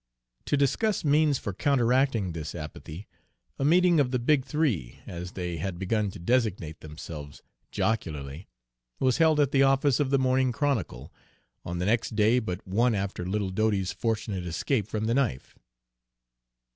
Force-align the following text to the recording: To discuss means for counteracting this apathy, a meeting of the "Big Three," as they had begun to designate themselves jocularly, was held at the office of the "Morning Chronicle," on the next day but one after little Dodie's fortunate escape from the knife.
To 0.45 0.57
discuss 0.57 1.05
means 1.05 1.37
for 1.37 1.53
counteracting 1.53 2.31
this 2.31 2.55
apathy, 2.55 3.07
a 3.59 3.63
meeting 3.63 3.99
of 3.99 4.09
the 4.09 4.17
"Big 4.17 4.43
Three," 4.45 4.97
as 5.05 5.33
they 5.33 5.57
had 5.57 5.77
begun 5.77 6.09
to 6.09 6.17
designate 6.17 6.79
themselves 6.79 7.43
jocularly, 7.71 8.47
was 8.99 9.19
held 9.19 9.39
at 9.39 9.51
the 9.51 9.61
office 9.61 9.99
of 9.99 10.09
the 10.09 10.17
"Morning 10.17 10.51
Chronicle," 10.51 11.13
on 11.63 11.77
the 11.77 11.85
next 11.85 12.15
day 12.15 12.39
but 12.39 12.65
one 12.67 12.95
after 12.95 13.27
little 13.27 13.51
Dodie's 13.51 13.91
fortunate 13.93 14.47
escape 14.47 14.87
from 14.87 15.05
the 15.05 15.13
knife. 15.13 15.53